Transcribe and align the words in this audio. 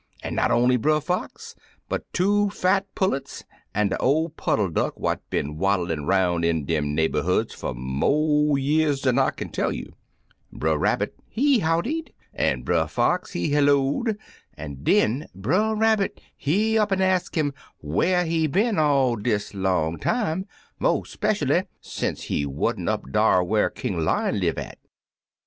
An' 0.23 0.33
not 0.33 0.49
only 0.49 0.77
Brer 0.77 0.99
Fox, 0.99 1.53
but 1.87 2.11
two 2.11 2.49
fat 2.49 2.87
pullets, 2.95 3.43
an' 3.71 3.89
de 3.89 3.99
ol' 3.99 4.29
puddle 4.29 4.69
duck 4.71 4.99
what 4.99 5.21
been 5.29 5.57
waddlin' 5.59 6.07
'roun' 6.07 6.43
in 6.43 6.65
dem 6.65 6.95
neighborhoods 6.95 7.53
fer 7.53 7.75
mo' 7.75 8.55
years 8.55 9.01
dan 9.01 9.19
I 9.19 9.29
kin 9.29 9.49
tell 9.49 9.71
you. 9.71 9.93
Brer 10.51 10.75
Rabbit, 10.79 11.13
he 11.29 11.59
howdied, 11.59 12.13
an' 12.33 12.63
Brer 12.63 12.87
Fox, 12.87 13.33
he 13.33 13.51
hcUo'd, 13.51 14.17
an' 14.55 14.79
den 14.81 15.27
Brer 15.35 15.75
Rabbit 15.75 16.19
he 16.35 16.79
up 16.79 16.91
an' 16.91 17.03
ax 17.03 17.29
him 17.31 17.53
whar 17.79 18.23
he 18.23 18.47
been 18.47 18.79
all 18.79 19.15
dis 19.15 19.53
long 19.53 19.97
88 19.97 20.01
Two 20.01 20.03
Fat 20.03 20.13
Pullets 20.13 20.25
time, 20.25 20.47
mo* 20.79 21.01
speshually 21.03 21.67
scnce 21.83 22.21
he 22.23 22.43
waVt 22.47 22.89
up 22.89 23.03
dar 23.11 23.43
whar 23.43 23.69
King 23.69 23.99
Lion 24.03 24.39
live 24.39 24.57
at. 24.57 24.79